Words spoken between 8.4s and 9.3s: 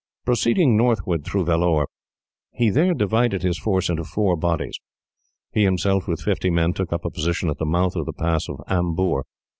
of Amboor.